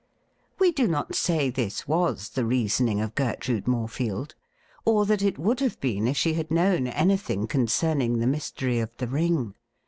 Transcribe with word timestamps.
We 0.57 0.71
do 0.71 0.87
not 0.87 1.13
say 1.13 1.51
this 1.51 1.87
was 1.87 2.29
the 2.29 2.43
reasoning 2.43 2.99
of 3.01 3.13
Gertrude 3.13 3.65
Morefield, 3.67 4.33
or 4.83 5.05
that 5.05 5.21
it 5.21 5.37
would 5.37 5.59
have 5.59 5.79
been 5.79 6.07
if 6.07 6.17
she 6.17 6.33
had 6.33 6.49
known 6.49 6.87
anything 6.87 7.45
concerning 7.45 8.17
the 8.17 8.25
mystery 8.25 8.79
of 8.79 8.89
the 8.97 9.05
ring. 9.07 9.53